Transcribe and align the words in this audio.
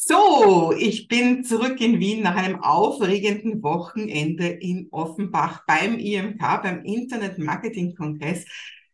So, 0.00 0.72
ich 0.78 1.08
bin 1.08 1.42
zurück 1.42 1.80
in 1.80 1.98
Wien 1.98 2.22
nach 2.22 2.36
einem 2.36 2.62
aufregenden 2.62 3.64
Wochenende 3.64 4.46
in 4.46 4.86
Offenbach 4.92 5.64
beim 5.66 5.98
IMK, 5.98 6.38
beim 6.62 6.84
Internet 6.84 7.38
Marketing 7.38 7.96
Kongress 7.96 8.44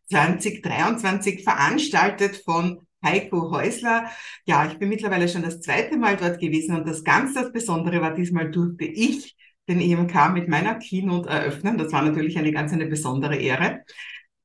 2023, 0.09 1.43
veranstaltet 1.43 2.37
von 2.43 2.81
Heiko 3.03 3.51
Häusler. 3.51 4.09
Ja, 4.47 4.65
ich 4.65 4.79
bin 4.79 4.89
mittlerweile 4.89 5.29
schon 5.29 5.43
das 5.43 5.61
zweite 5.61 5.95
Mal 5.95 6.17
dort 6.17 6.39
gewesen 6.39 6.75
und 6.75 6.87
das 6.87 7.03
ganz 7.03 7.35
das 7.35 7.51
Besondere 7.51 8.01
war, 8.01 8.15
diesmal 8.15 8.49
durfte 8.49 8.85
ich 8.85 9.35
den 9.69 9.81
IMK 9.81 10.33
mit 10.33 10.47
meiner 10.47 10.73
Keynote 10.73 11.29
eröffnen. 11.29 11.77
Das 11.77 11.93
war 11.93 12.01
natürlich 12.01 12.35
eine 12.39 12.51
ganz 12.51 12.73
eine 12.73 12.87
besondere 12.87 13.35
Ehre. 13.35 13.83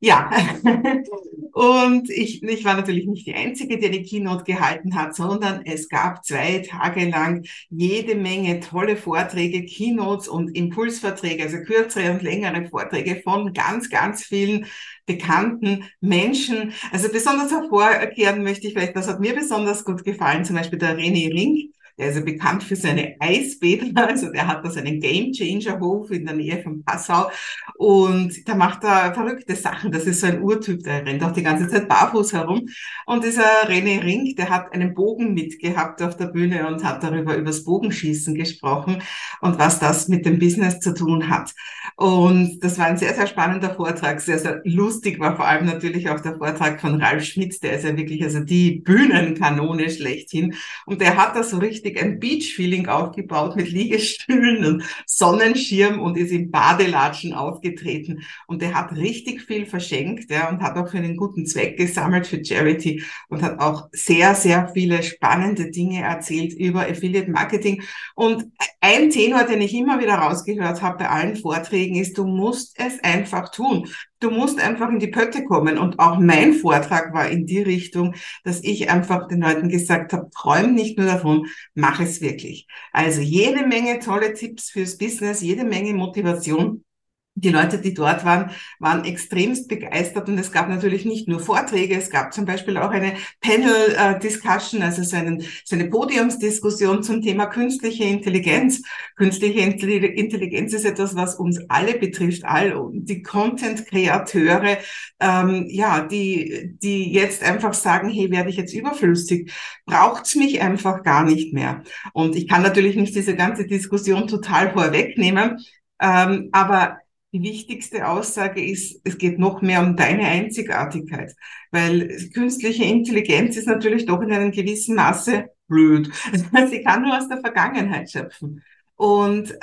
Ja, 0.02 0.30
und 1.52 2.08
ich, 2.08 2.42
ich 2.42 2.64
war 2.64 2.74
natürlich 2.74 3.06
nicht 3.06 3.26
die 3.26 3.34
Einzige, 3.34 3.78
die 3.78 3.90
die 3.90 4.02
Keynote 4.02 4.44
gehalten 4.44 4.94
hat, 4.94 5.14
sondern 5.14 5.62
es 5.66 5.88
gab 5.90 6.24
zwei 6.24 6.60
Tage 6.60 7.08
lang 7.10 7.44
jede 7.68 8.14
Menge 8.14 8.60
tolle 8.60 8.96
Vorträge, 8.96 9.64
Keynotes 9.66 10.26
und 10.28 10.56
Impulsverträge, 10.56 11.42
also 11.44 11.58
kürzere 11.58 12.12
und 12.12 12.22
längere 12.22 12.66
Vorträge 12.68 13.20
von 13.22 13.52
ganz, 13.52 13.90
ganz 13.90 14.24
vielen 14.24 14.66
bekannten 15.04 15.84
Menschen. 16.00 16.72
Also 16.92 17.10
besonders 17.10 17.50
hervorkehren 17.52 18.42
möchte 18.42 18.66
ich 18.68 18.72
vielleicht, 18.72 18.96
das 18.96 19.08
hat 19.08 19.20
mir 19.20 19.34
besonders 19.34 19.84
gut 19.84 20.02
gefallen, 20.04 20.46
zum 20.46 20.56
Beispiel 20.56 20.78
der 20.78 20.96
René 20.96 21.30
Ring, 21.30 21.72
der 22.00 22.08
ist 22.08 22.16
ja 22.16 22.22
bekannt 22.22 22.62
für 22.64 22.76
seine 22.76 23.16
Eisbäder, 23.20 23.90
also 24.08 24.32
der 24.32 24.46
hat 24.46 24.64
da 24.64 24.70
seinen 24.70 25.00
Game 25.00 25.32
Changer 25.32 25.78
Hof 25.78 26.10
in 26.10 26.24
der 26.24 26.34
Nähe 26.34 26.62
von 26.62 26.82
Passau 26.82 27.30
und 27.76 28.48
der 28.48 28.54
macht 28.54 28.82
da 28.84 29.12
verrückte 29.12 29.54
Sachen. 29.54 29.92
Das 29.92 30.04
ist 30.04 30.20
so 30.20 30.26
ein 30.26 30.42
Urtyp, 30.42 30.82
der 30.82 31.04
rennt 31.04 31.22
auch 31.22 31.32
die 31.32 31.42
ganze 31.42 31.68
Zeit 31.68 31.88
barfuß 31.88 32.32
herum. 32.32 32.66
Und 33.06 33.24
dieser 33.24 33.68
René 33.68 34.02
Ring, 34.02 34.34
der 34.36 34.48
hat 34.48 34.72
einen 34.72 34.94
Bogen 34.94 35.34
mitgehabt 35.34 36.02
auf 36.02 36.16
der 36.16 36.26
Bühne 36.26 36.66
und 36.66 36.82
hat 36.84 37.02
darüber 37.02 37.36
übers 37.36 37.64
Bogenschießen 37.64 38.34
gesprochen 38.34 39.02
und 39.40 39.58
was 39.58 39.78
das 39.78 40.08
mit 40.08 40.26
dem 40.26 40.38
Business 40.38 40.80
zu 40.80 40.94
tun 40.94 41.28
hat. 41.28 41.52
Und 41.96 42.60
das 42.60 42.78
war 42.78 42.86
ein 42.86 42.96
sehr, 42.96 43.14
sehr 43.14 43.26
spannender 43.26 43.74
Vortrag, 43.74 44.20
sehr, 44.20 44.38
sehr 44.38 44.62
lustig 44.64 45.18
war 45.20 45.36
vor 45.36 45.46
allem 45.46 45.66
natürlich 45.66 46.08
auch 46.08 46.20
der 46.20 46.36
Vortrag 46.36 46.80
von 46.80 47.00
Ralf 47.00 47.24
Schmitz, 47.24 47.60
der 47.60 47.72
ist 47.72 47.84
ja 47.84 47.96
wirklich 47.96 48.22
also 48.22 48.40
die 48.40 48.80
Bühnenkanone 48.80 49.90
schlechthin. 49.90 50.54
Und 50.86 51.00
der 51.00 51.16
hat 51.16 51.36
da 51.36 51.42
so 51.42 51.58
richtig 51.58 51.89
richtig 51.90 52.02
ein 52.02 52.18
Beach-Feeling 52.18 52.88
aufgebaut 52.88 53.56
mit 53.56 53.70
Liegestühlen 53.70 54.64
und 54.64 54.84
Sonnenschirm 55.06 56.00
und 56.00 56.16
ist 56.16 56.30
im 56.30 56.50
Badelatschen 56.50 57.34
aufgetreten. 57.34 58.22
Und 58.46 58.62
er 58.62 58.74
hat 58.74 58.96
richtig 58.96 59.42
viel 59.42 59.66
verschenkt 59.66 60.30
ja, 60.30 60.48
und 60.48 60.60
hat 60.60 60.76
auch 60.76 60.88
für 60.90 60.98
einen 60.98 61.16
guten 61.16 61.46
Zweck 61.46 61.76
gesammelt 61.76 62.26
für 62.26 62.44
Charity 62.44 63.02
und 63.28 63.42
hat 63.42 63.58
auch 63.60 63.88
sehr, 63.92 64.34
sehr 64.34 64.68
viele 64.72 65.02
spannende 65.02 65.70
Dinge 65.70 66.02
erzählt 66.02 66.52
über 66.52 66.82
Affiliate 66.82 67.30
Marketing. 67.30 67.82
Und 68.14 68.46
ein 68.80 69.10
Tenor, 69.10 69.44
den 69.44 69.60
ich 69.60 69.74
immer 69.74 70.00
wieder 70.00 70.14
rausgehört 70.14 70.82
habe 70.82 70.98
bei 70.98 71.08
allen 71.08 71.36
Vorträgen, 71.36 71.96
ist, 71.96 72.16
du 72.18 72.26
musst 72.26 72.78
es 72.78 73.02
einfach 73.02 73.50
tun. 73.50 73.88
Du 74.20 74.30
musst 74.30 74.60
einfach 74.60 74.90
in 74.90 74.98
die 74.98 75.08
Pötte 75.08 75.44
kommen. 75.44 75.78
Und 75.78 75.98
auch 75.98 76.18
mein 76.18 76.52
Vortrag 76.54 77.12
war 77.14 77.28
in 77.28 77.46
die 77.46 77.62
Richtung, 77.62 78.14
dass 78.44 78.62
ich 78.62 78.90
einfach 78.90 79.28
den 79.28 79.40
Leuten 79.40 79.68
gesagt 79.68 80.12
habe, 80.12 80.30
träum 80.30 80.74
nicht 80.74 80.98
nur 80.98 81.06
davon, 81.06 81.46
mach 81.74 82.00
es 82.00 82.20
wirklich. 82.20 82.66
Also 82.92 83.20
jede 83.20 83.66
Menge 83.66 83.98
tolle 83.98 84.34
Tipps 84.34 84.70
fürs 84.70 84.98
Business, 84.98 85.40
jede 85.40 85.64
Menge 85.64 85.94
Motivation 85.94 86.84
die 87.34 87.50
Leute, 87.50 87.78
die 87.78 87.94
dort 87.94 88.24
waren, 88.24 88.50
waren 88.78 89.04
extremst 89.04 89.68
begeistert 89.68 90.28
und 90.28 90.38
es 90.38 90.52
gab 90.52 90.68
natürlich 90.68 91.04
nicht 91.04 91.28
nur 91.28 91.40
Vorträge, 91.40 91.96
es 91.96 92.10
gab 92.10 92.34
zum 92.34 92.44
Beispiel 92.44 92.76
auch 92.76 92.90
eine 92.90 93.14
Panel-Discussion, 93.40 94.82
also 94.82 95.02
so, 95.02 95.16
einen, 95.16 95.42
so 95.64 95.76
eine 95.76 95.86
Podiumsdiskussion 95.86 97.02
zum 97.02 97.22
Thema 97.22 97.46
künstliche 97.46 98.04
Intelligenz. 98.04 98.82
Künstliche 99.16 99.60
Intelligenz 99.60 100.72
ist 100.72 100.84
etwas, 100.84 101.14
was 101.14 101.36
uns 101.36 101.60
alle 101.68 101.98
betrifft, 101.98 102.44
all 102.44 102.74
die 102.92 103.22
Content-Kreateure, 103.22 104.78
ähm, 105.20 105.66
ja, 105.68 106.00
die, 106.00 106.76
die 106.82 107.12
jetzt 107.12 107.42
einfach 107.42 107.74
sagen, 107.74 108.10
hey, 108.10 108.30
werde 108.30 108.50
ich 108.50 108.56
jetzt 108.56 108.74
überflüssig, 108.74 109.52
braucht's 109.86 110.34
mich 110.34 110.60
einfach 110.60 111.02
gar 111.04 111.24
nicht 111.24 111.54
mehr. 111.54 111.84
Und 112.12 112.36
ich 112.36 112.48
kann 112.48 112.62
natürlich 112.62 112.96
nicht 112.96 113.14
diese 113.14 113.36
ganze 113.36 113.66
Diskussion 113.66 114.26
total 114.26 114.72
vorwegnehmen, 114.72 115.58
ähm, 116.00 116.48
aber 116.52 116.98
die 117.32 117.42
wichtigste 117.42 118.08
Aussage 118.08 118.64
ist, 118.64 119.00
es 119.04 119.16
geht 119.16 119.38
noch 119.38 119.62
mehr 119.62 119.82
um 119.82 119.96
deine 119.96 120.24
Einzigartigkeit, 120.24 121.34
weil 121.70 122.08
künstliche 122.34 122.84
Intelligenz 122.84 123.56
ist 123.56 123.68
natürlich 123.68 124.06
doch 124.06 124.20
in 124.20 124.32
einem 124.32 124.50
gewissen 124.50 124.96
Maße 124.96 125.46
blöd. 125.68 126.10
Sie 126.70 126.82
kann 126.82 127.02
nur 127.02 127.16
aus 127.16 127.28
der 127.28 127.40
Vergangenheit 127.40 128.10
schöpfen. 128.10 128.62
Und 128.96 129.54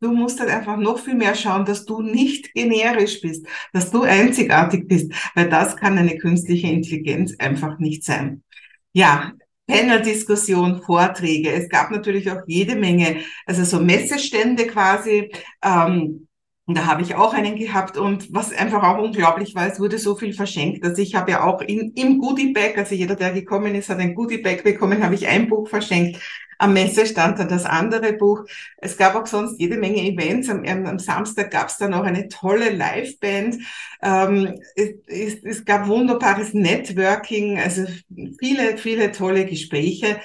du 0.00 0.12
musst 0.12 0.40
halt 0.40 0.50
einfach 0.50 0.76
noch 0.76 0.98
viel 0.98 1.14
mehr 1.14 1.34
schauen, 1.34 1.64
dass 1.64 1.84
du 1.86 2.02
nicht 2.02 2.52
generisch 2.54 3.20
bist, 3.20 3.46
dass 3.72 3.90
du 3.90 4.02
einzigartig 4.02 4.88
bist, 4.88 5.12
weil 5.34 5.48
das 5.48 5.76
kann 5.76 5.96
eine 5.96 6.18
künstliche 6.18 6.66
Intelligenz 6.66 7.34
einfach 7.38 7.78
nicht 7.78 8.04
sein. 8.04 8.42
Ja, 8.92 9.32
Panel-Diskussion, 9.68 10.82
Vorträge. 10.82 11.50
Es 11.50 11.68
gab 11.68 11.90
natürlich 11.90 12.30
auch 12.30 12.42
jede 12.46 12.76
Menge, 12.76 13.18
also 13.46 13.64
so 13.64 13.80
Messestände 13.80 14.66
quasi. 14.66 15.30
Ähm, 15.62 16.25
und 16.66 16.76
da 16.76 16.86
habe 16.86 17.02
ich 17.02 17.14
auch 17.14 17.32
einen 17.32 17.56
gehabt 17.56 17.96
und 17.96 18.34
was 18.34 18.52
einfach 18.52 18.82
auch 18.82 18.98
unglaublich 18.98 19.54
war, 19.54 19.68
es 19.68 19.78
wurde 19.78 19.98
so 19.98 20.16
viel 20.16 20.32
verschenkt. 20.32 20.84
Also 20.84 21.00
ich 21.00 21.14
habe 21.14 21.30
ja 21.30 21.44
auch 21.44 21.60
in, 21.62 21.92
im 21.94 22.18
Goodie-Bag, 22.18 22.76
also 22.76 22.96
jeder, 22.96 23.14
der 23.14 23.32
gekommen 23.32 23.76
ist, 23.76 23.88
hat 23.88 23.98
ein 24.00 24.16
Goodie-Bag 24.16 24.64
bekommen, 24.64 25.04
habe 25.04 25.14
ich 25.14 25.28
ein 25.28 25.48
Buch 25.48 25.68
verschenkt. 25.68 26.20
Am 26.58 26.72
Messe 26.72 27.06
stand 27.06 27.38
dann 27.38 27.48
das 27.48 27.66
andere 27.66 28.14
Buch. 28.14 28.44
Es 28.78 28.96
gab 28.96 29.14
auch 29.14 29.26
sonst 29.26 29.60
jede 29.60 29.76
Menge 29.76 30.02
Events. 30.02 30.48
Am, 30.48 30.64
am 30.64 30.98
Samstag 30.98 31.52
gab 31.52 31.68
es 31.68 31.76
dann 31.76 31.94
auch 31.94 32.02
eine 32.02 32.28
tolle 32.28 32.70
Liveband. 32.70 33.58
Ähm, 34.02 34.54
es, 34.74 34.90
es, 35.06 35.44
es 35.44 35.64
gab 35.64 35.86
wunderbares 35.86 36.52
Networking, 36.52 37.60
also 37.60 37.84
viele, 38.40 38.76
viele 38.78 39.12
tolle 39.12 39.44
Gespräche. 39.44 40.18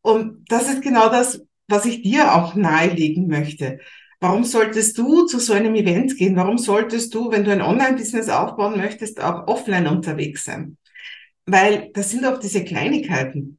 Und 0.00 0.44
das 0.48 0.68
ist 0.68 0.82
genau 0.82 1.08
das, 1.08 1.42
was 1.68 1.84
ich 1.86 2.02
dir 2.02 2.34
auch 2.34 2.56
nahelegen 2.56 3.28
möchte. 3.28 3.78
Warum 4.20 4.44
solltest 4.44 4.96
du 4.98 5.26
zu 5.26 5.38
so 5.38 5.52
einem 5.52 5.74
Event 5.74 6.16
gehen? 6.16 6.36
Warum 6.36 6.58
solltest 6.58 7.14
du, 7.14 7.30
wenn 7.30 7.44
du 7.44 7.50
ein 7.50 7.62
Online-Business 7.62 8.28
aufbauen 8.28 8.76
möchtest, 8.76 9.22
auch 9.22 9.46
offline 9.46 9.86
unterwegs 9.86 10.44
sein? 10.44 10.76
Weil 11.46 11.90
das 11.92 12.10
sind 12.10 12.24
auch 12.24 12.38
diese 12.38 12.64
Kleinigkeiten. 12.64 13.58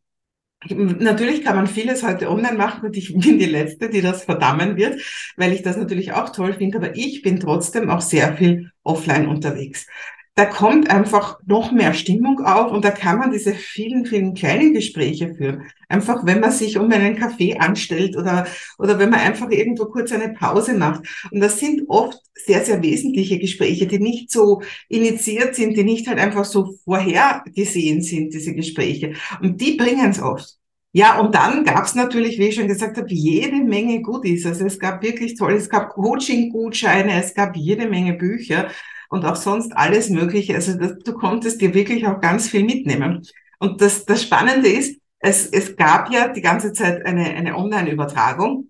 Natürlich 0.67 1.43
kann 1.43 1.55
man 1.55 1.67
vieles 1.67 2.01
heute 2.01 2.29
online 2.29 2.57
machen 2.57 2.85
und 2.85 2.97
ich 2.97 3.13
bin 3.17 3.37
die 3.37 3.45
Letzte, 3.45 3.89
die 3.89 4.01
das 4.01 4.23
verdammen 4.23 4.77
wird, 4.77 5.01
weil 5.37 5.53
ich 5.53 5.61
das 5.61 5.77
natürlich 5.77 6.13
auch 6.13 6.29
toll 6.29 6.53
finde, 6.53 6.77
aber 6.77 6.95
ich 6.95 7.21
bin 7.21 7.39
trotzdem 7.39 7.89
auch 7.89 8.01
sehr 8.01 8.35
viel 8.35 8.71
offline 8.83 9.27
unterwegs 9.27 9.85
da 10.35 10.45
kommt 10.45 10.89
einfach 10.89 11.39
noch 11.45 11.71
mehr 11.71 11.93
Stimmung 11.93 12.41
auf 12.43 12.73
und 12.73 12.83
da 12.83 12.91
kann 12.91 13.19
man 13.19 13.31
diese 13.31 13.53
vielen, 13.53 14.05
vielen 14.05 14.33
kleinen 14.33 14.73
Gespräche 14.73 15.33
führen. 15.33 15.63
Einfach, 15.87 16.25
wenn 16.25 16.41
man 16.41 16.51
sich 16.51 16.77
um 16.77 16.91
einen 16.91 17.15
Kaffee 17.15 17.57
anstellt 17.57 18.17
oder, 18.17 18.45
oder 18.77 18.99
wenn 18.99 19.11
man 19.11 19.21
einfach 19.21 19.49
irgendwo 19.49 19.85
kurz 19.85 20.11
eine 20.11 20.33
Pause 20.33 20.73
macht. 20.73 21.07
Und 21.31 21.39
das 21.39 21.59
sind 21.59 21.83
oft 21.87 22.19
sehr, 22.33 22.65
sehr 22.65 22.83
wesentliche 22.83 23.39
Gespräche, 23.39 23.87
die 23.87 23.99
nicht 23.99 24.29
so 24.29 24.61
initiiert 24.89 25.55
sind, 25.55 25.77
die 25.77 25.85
nicht 25.85 26.05
halt 26.07 26.19
einfach 26.19 26.43
so 26.43 26.75
vorhergesehen 26.83 28.01
sind, 28.01 28.33
diese 28.33 28.53
Gespräche. 28.53 29.13
Und 29.41 29.61
die 29.61 29.75
bringen 29.77 30.11
es 30.11 30.21
oft. 30.21 30.57
Ja, 30.91 31.19
und 31.19 31.33
dann 31.35 31.63
gab 31.63 31.85
es 31.85 31.95
natürlich, 31.95 32.39
wie 32.39 32.47
ich 32.47 32.55
schon 32.55 32.67
gesagt 32.67 32.97
habe, 32.97 33.07
jede 33.09 33.57
Menge 33.57 34.01
Goodies. 34.01 34.45
Also 34.45 34.65
es 34.65 34.79
gab 34.79 35.01
wirklich 35.01 35.35
toll, 35.35 35.53
es 35.53 35.69
gab 35.69 35.89
Coaching-Gutscheine, 35.89 37.21
es 37.21 37.33
gab 37.33 37.55
jede 37.55 37.87
Menge 37.87 38.13
Bücher 38.13 38.69
und 39.09 39.25
auch 39.25 39.35
sonst 39.35 39.75
alles 39.75 40.09
Mögliche. 40.09 40.55
Also 40.55 40.77
das, 40.77 40.99
du 40.99 41.13
konntest 41.13 41.61
dir 41.61 41.73
wirklich 41.73 42.05
auch 42.07 42.19
ganz 42.21 42.49
viel 42.49 42.63
mitnehmen. 42.63 43.25
Und 43.59 43.81
das, 43.81 44.05
das 44.05 44.23
Spannende 44.23 44.69
ist, 44.69 44.99
es, 45.19 45.47
es 45.47 45.75
gab 45.75 46.11
ja 46.11 46.27
die 46.27 46.41
ganze 46.41 46.73
Zeit 46.73 47.05
eine, 47.05 47.25
eine 47.25 47.55
Online-Übertragung. 47.55 48.69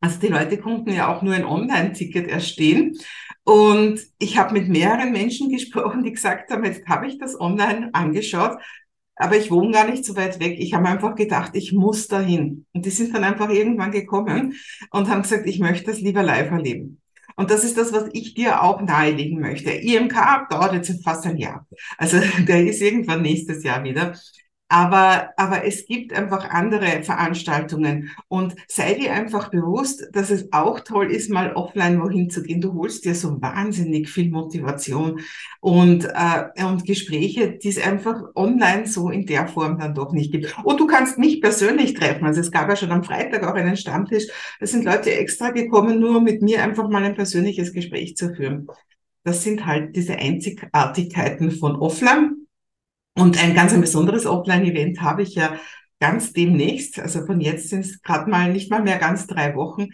Also 0.00 0.20
die 0.20 0.28
Leute 0.28 0.58
konnten 0.58 0.92
ja 0.92 1.12
auch 1.12 1.22
nur 1.22 1.34
ein 1.34 1.44
Online-Ticket 1.44 2.28
erstehen. 2.28 2.96
Und 3.44 4.00
ich 4.18 4.38
habe 4.38 4.52
mit 4.52 4.68
mehreren 4.68 5.10
Menschen 5.10 5.50
gesprochen, 5.50 6.04
die 6.04 6.12
gesagt 6.12 6.50
haben, 6.50 6.64
jetzt 6.64 6.86
habe 6.86 7.06
ich 7.06 7.18
das 7.18 7.40
online 7.40 7.90
angeschaut, 7.94 8.58
aber 9.16 9.36
ich 9.36 9.50
wohne 9.50 9.72
gar 9.72 9.88
nicht 9.88 10.04
so 10.04 10.16
weit 10.16 10.38
weg. 10.38 10.56
Ich 10.58 10.74
habe 10.74 10.88
einfach 10.88 11.14
gedacht, 11.16 11.52
ich 11.54 11.72
muss 11.72 12.06
dahin. 12.06 12.66
Und 12.72 12.86
die 12.86 12.90
sind 12.90 13.14
dann 13.14 13.24
einfach 13.24 13.50
irgendwann 13.50 13.90
gekommen 13.90 14.54
und 14.90 15.08
haben 15.08 15.22
gesagt, 15.22 15.46
ich 15.46 15.58
möchte 15.58 15.90
das 15.90 16.00
lieber 16.00 16.22
live 16.22 16.50
erleben. 16.50 17.00
Und 17.38 17.52
das 17.52 17.62
ist 17.62 17.78
das, 17.78 17.92
was 17.92 18.08
ich 18.14 18.34
dir 18.34 18.64
auch 18.64 18.82
nahelegen 18.82 19.38
möchte. 19.38 19.70
IMK 19.70 20.48
dauert 20.50 20.72
jetzt 20.72 21.04
fast 21.04 21.24
ein 21.24 21.36
Jahr. 21.36 21.68
Also 21.96 22.18
der 22.48 22.66
ist 22.66 22.82
irgendwann 22.82 23.22
nächstes 23.22 23.62
Jahr 23.62 23.84
wieder. 23.84 24.18
Aber, 24.70 25.30
aber 25.38 25.64
es 25.64 25.86
gibt 25.86 26.12
einfach 26.12 26.50
andere 26.50 27.02
Veranstaltungen 27.02 28.10
und 28.28 28.54
sei 28.66 28.94
dir 28.94 29.12
einfach 29.14 29.50
bewusst, 29.50 30.08
dass 30.12 30.28
es 30.28 30.52
auch 30.52 30.80
toll 30.80 31.10
ist, 31.10 31.30
mal 31.30 31.54
offline 31.54 32.02
wohin 32.02 32.28
zu 32.28 32.42
gehen. 32.42 32.60
Du 32.60 32.74
holst 32.74 33.06
dir 33.06 33.14
so 33.14 33.40
wahnsinnig 33.40 34.10
viel 34.10 34.30
Motivation 34.30 35.20
und, 35.60 36.04
äh, 36.04 36.64
und 36.64 36.84
Gespräche, 36.84 37.52
die 37.52 37.68
es 37.68 37.78
einfach 37.78 38.22
online 38.34 38.86
so 38.86 39.08
in 39.08 39.24
der 39.24 39.48
Form 39.48 39.78
dann 39.78 39.94
doch 39.94 40.12
nicht 40.12 40.32
gibt. 40.32 40.54
Und 40.62 40.78
du 40.78 40.86
kannst 40.86 41.16
mich 41.16 41.40
persönlich 41.40 41.94
treffen. 41.94 42.26
Also 42.26 42.42
es 42.42 42.50
gab 42.50 42.68
ja 42.68 42.76
schon 42.76 42.92
am 42.92 43.04
Freitag 43.04 43.44
auch 43.44 43.54
einen 43.54 43.76
Stammtisch. 43.78 44.26
Da 44.60 44.66
sind 44.66 44.84
Leute 44.84 45.10
extra 45.14 45.50
gekommen, 45.50 45.98
nur 45.98 46.20
mit 46.20 46.42
mir 46.42 46.62
einfach 46.62 46.90
mal 46.90 47.04
ein 47.04 47.14
persönliches 47.14 47.72
Gespräch 47.72 48.16
zu 48.16 48.34
führen. 48.34 48.66
Das 49.24 49.42
sind 49.42 49.64
halt 49.64 49.96
diese 49.96 50.16
Einzigartigkeiten 50.16 51.52
von 51.52 51.76
offline. 51.76 52.37
Und 53.18 53.42
ein 53.42 53.54
ganz 53.54 53.72
ein 53.72 53.80
besonderes 53.80 54.26
Offline-Event 54.26 55.00
habe 55.00 55.22
ich 55.22 55.34
ja 55.34 55.58
ganz 56.00 56.32
demnächst, 56.32 57.00
also 57.00 57.26
von 57.26 57.40
jetzt 57.40 57.68
sind 57.68 57.80
es 57.80 58.02
gerade 58.02 58.30
mal 58.30 58.52
nicht 58.52 58.70
mal 58.70 58.82
mehr 58.82 58.98
ganz 58.98 59.26
drei 59.26 59.56
Wochen, 59.56 59.88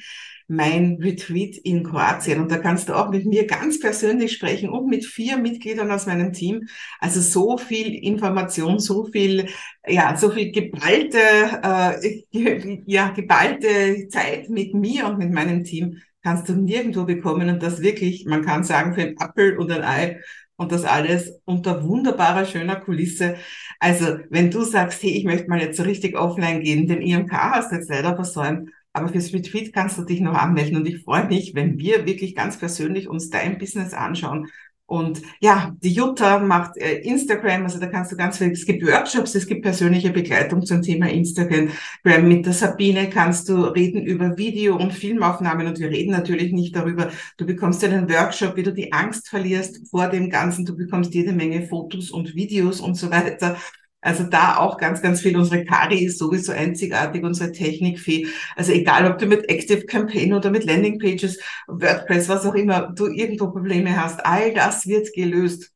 mein 0.47 0.99
Retreat 1.01 1.57
in 1.57 1.85
Kroatien. 1.85 2.41
Und 2.41 2.51
da 2.51 2.59
kannst 2.59 2.89
du 2.89 2.95
auch 2.95 3.09
mit 3.09 3.25
mir 3.25 3.47
ganz 3.47 3.81
persönlich 3.81 4.33
sprechen 4.33 4.69
und 4.69 4.89
mit 4.89 5.07
vier 5.07 5.39
Mitgliedern 5.39 5.91
aus 5.91 6.07
meinem 6.07 6.33
Team. 6.33 6.69
Also 7.01 7.21
so 7.21 7.57
viel 7.57 7.95
Information, 7.95 8.79
so 8.79 9.07
viel, 9.07 9.49
ja, 9.87 10.17
so 10.17 10.31
viel 10.31 10.53
geballte, 10.53 11.19
äh, 11.63 12.83
ja, 12.87 13.09
geballte 13.09 14.09
Zeit 14.09 14.51
mit 14.51 14.75
mir 14.75 15.07
und 15.07 15.19
mit 15.19 15.33
meinem 15.33 15.65
Team 15.65 16.03
kannst 16.23 16.49
du 16.49 16.55
nirgendwo 16.55 17.05
bekommen. 17.05 17.49
Und 17.49 17.63
das 17.63 17.81
wirklich, 17.81 18.27
man 18.27 18.45
kann 18.45 18.65
sagen, 18.65 18.95
für 18.95 19.03
ein 19.03 19.19
Apfel 19.19 19.57
und 19.59 19.71
ein 19.71 19.83
Ei 19.83 20.21
und 20.57 20.73
das 20.73 20.85
alles 20.85 21.33
unter 21.45 21.83
wunderbarer, 21.85 22.47
schöner 22.47 22.77
Kulisse. 22.77 23.37
Also, 23.81 24.19
wenn 24.31 24.51
du 24.51 24.63
sagst, 24.63 25.03
hey, 25.03 25.11
ich 25.11 25.25
möchte 25.25 25.49
mal 25.49 25.61
jetzt 25.61 25.77
so 25.77 25.83
richtig 25.83 26.17
offline 26.17 26.61
gehen, 26.63 26.87
den 26.87 27.03
IMK 27.03 27.33
hast 27.33 27.73
du 27.73 27.77
jetzt 27.77 27.91
leider 27.91 28.15
versäumt, 28.15 28.71
aber 28.93 29.09
fürs 29.09 29.33
Retreat 29.33 29.73
kannst 29.73 29.99
du 29.99 30.05
dich 30.05 30.21
noch 30.21 30.35
anmelden 30.35 30.77
und 30.77 30.87
ich 30.87 31.03
freue 31.03 31.27
mich, 31.27 31.55
wenn 31.55 31.79
wir 31.79 32.07
wirklich 32.07 32.35
ganz 32.37 32.59
persönlich 32.59 33.09
uns 33.09 33.31
dein 33.31 33.59
Business 33.59 33.93
anschauen 33.93 34.49
und 34.87 35.23
ja, 35.41 35.75
die 35.83 35.93
Jutta 35.93 36.39
macht 36.41 36.77
äh, 36.77 36.99
Instagram, 36.99 37.63
also 37.63 37.81
da 37.81 37.87
kannst 37.87 38.13
du 38.13 38.17
ganz 38.17 38.37
viel, 38.37 38.51
es 38.51 38.67
gibt 38.67 38.85
Workshops, 38.87 39.35
es 39.35 39.47
gibt 39.47 39.63
persönliche 39.63 40.11
Begleitung 40.11 40.65
zum 40.65 40.83
Thema 40.83 41.09
Instagram. 41.09 41.71
Mit 42.05 42.45
der 42.45 42.53
Sabine 42.53 43.09
kannst 43.09 43.49
du 43.49 43.65
reden 43.65 44.05
über 44.05 44.37
Video- 44.37 44.77
und 44.77 44.93
Filmaufnahmen 44.93 45.67
und 45.67 45.79
wir 45.79 45.89
reden 45.89 46.13
natürlich 46.13 46.53
nicht 46.53 46.77
darüber. 46.77 47.11
Du 47.39 47.47
bekommst 47.47 47.83
einen 47.83 48.11
Workshop, 48.11 48.57
wie 48.57 48.63
du 48.63 48.75
die 48.75 48.93
Angst 48.93 49.29
verlierst 49.29 49.89
vor 49.89 50.09
dem 50.09 50.29
Ganzen. 50.29 50.67
Du 50.67 50.77
bekommst 50.77 51.15
jede 51.15 51.33
Menge 51.33 51.67
Fotos 51.67 52.11
und 52.11 52.35
Videos 52.35 52.81
und 52.81 52.97
so 52.97 53.11
weiter. 53.11 53.57
Also 54.05 54.25
da 54.25 54.59
auch 54.59 54.77
ganz, 54.77 55.01
ganz 55.01 55.23
viel. 55.23 55.37
Unsere 55.37 55.65
Kari 55.65 56.05
ist 56.05 56.19
sowieso 56.19 56.53
einzigartig, 56.53 57.25
unsere 57.25 57.53
Technikfee. 57.53 58.27
Also 58.55 58.73
egal, 58.73 59.11
ob 59.11 59.19
du 59.19 59.25
mit 59.25 59.49
Active 59.49 59.87
Campaign 59.87 60.35
oder 60.35 60.51
mit 60.51 60.65
Landing 60.65 60.99
Pages, 60.99 61.41
WordPress, 61.67 62.29
was 62.29 62.45
auch 62.45 62.55
immer, 62.55 62.93
du 62.95 63.07
irgendwo 63.07 63.51
Probleme 63.51 63.97
hast, 64.01 64.25
all 64.27 64.53
das 64.53 64.87
wird 64.87 65.13
gelöst. 65.15 65.73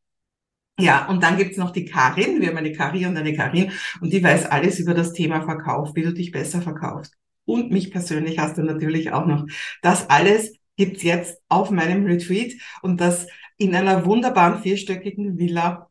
Ja, 0.79 1.07
und 1.07 1.23
dann 1.23 1.39
gibt's 1.39 1.57
noch 1.57 1.71
die 1.71 1.87
Karin. 1.87 2.41
Wir 2.43 2.49
haben 2.49 2.59
eine 2.59 2.73
Kari 2.73 3.07
und 3.07 3.17
eine 3.17 3.35
Karin 3.35 3.73
und 4.03 4.13
die 4.13 4.23
weiß 4.23 4.45
alles 4.47 4.79
über 4.79 4.93
das 4.93 5.15
Thema 5.15 5.41
Verkauf, 5.41 5.95
wie 5.95 6.03
du 6.03 6.13
dich 6.13 6.31
besser 6.31 6.61
verkaufst. 6.61 7.15
Und 7.47 7.71
mich 7.71 7.91
persönlich 7.91 8.39
hast 8.39 8.59
du 8.59 8.63
natürlich 8.63 9.11
auch 9.13 9.25
noch. 9.25 9.47
Das 9.81 10.11
alles 10.11 10.53
gibt's 10.77 11.03
jetzt 11.03 11.41
auf 11.49 11.71
meinem 11.71 12.05
Retreat 12.05 12.53
und 12.83 13.01
das 13.01 13.27
in 13.57 13.75
einer 13.75 14.05
wunderbaren 14.05 14.63
vierstöckigen 14.63 15.39
Villa 15.39 15.89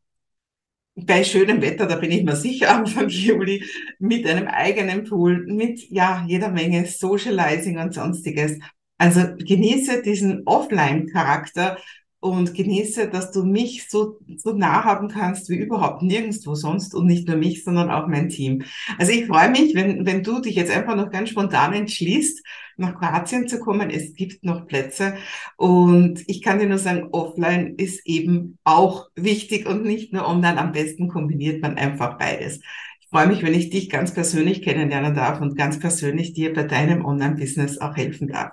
bei 0.98 1.24
schönem 1.24 1.62
Wetter, 1.62 1.86
da 1.86 1.96
bin 1.96 2.12
ich 2.12 2.24
mir 2.24 2.36
sicher, 2.36 2.70
Anfang 2.76 3.10
Juli, 3.10 3.64
mit 4.00 4.28
einem 4.28 4.48
eigenen 4.48 5.04
Pool, 5.04 5.46
mit 5.46 5.80
ja 5.90 6.26
jeder 6.28 6.50
Menge 6.50 6.86
Socializing 6.86 7.78
und 7.80 7.94
sonstiges. 7.94 8.58
Also 8.98 9.22
genieße 9.38 10.02
diesen 10.02 10.42
Offline-Charakter 10.46 11.78
und 12.20 12.54
genieße, 12.54 13.10
dass 13.10 13.32
du 13.32 13.44
mich 13.44 13.90
so, 13.90 14.20
so 14.38 14.54
nah 14.54 14.84
haben 14.84 15.08
kannst 15.08 15.50
wie 15.50 15.56
überhaupt 15.56 16.02
nirgendwo 16.02 16.56
sonst 16.56 16.96
und 16.96 17.06
nicht 17.06 17.28
nur 17.28 17.38
mich, 17.38 17.64
sondern 17.64 17.92
auch 17.92 18.08
mein 18.08 18.30
Team. 18.30 18.64
Also 18.98 19.12
ich 19.12 19.28
freue 19.28 19.50
mich, 19.52 19.76
wenn, 19.76 20.06
wenn 20.06 20.24
du 20.24 20.40
dich 20.42 20.56
jetzt 20.56 20.72
einfach 20.72 20.96
noch 20.96 21.12
ganz 21.12 21.30
spontan 21.30 21.74
entschließt, 21.74 22.44
nach 22.78 22.96
Kroatien 22.96 23.48
zu 23.48 23.60
kommen. 23.60 23.90
Es 23.90 24.14
gibt 24.14 24.44
noch 24.44 24.68
Plätze 24.68 25.16
und 25.58 26.24
ich 26.28 26.42
kann 26.42 26.60
dir 26.60 26.68
nur 26.68 26.78
sagen, 26.78 27.10
offline 27.12 27.76
ist 27.76 28.06
eben 28.06 28.58
auch 28.64 29.08
wichtig 29.16 29.68
und 29.68 29.84
nicht 29.84 30.14
nur 30.14 30.28
online. 30.28 30.60
Am 30.60 30.72
besten 30.72 31.08
kombiniert 31.10 31.62
man 31.62 31.78
einfach 31.78 32.18
beides. 32.18 32.60
Ich 33.02 33.08
freue 33.10 33.28
mich, 33.28 33.44
wenn 33.44 33.54
ich 33.54 33.70
dich 33.70 33.90
ganz 33.90 34.14
persönlich 34.14 34.62
kennenlernen 34.62 35.16
darf 35.16 35.42
und 35.42 35.56
ganz 35.58 35.80
persönlich 35.80 36.34
dir 36.34 36.54
bei 36.54 36.64
deinem 36.64 37.06
Online-Business 37.06 37.78
auch 37.80 37.96
helfen 37.96 38.28
darf. 38.28 38.52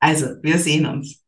Also, 0.00 0.26
wir 0.42 0.58
sehen 0.58 0.86
uns. 0.86 1.21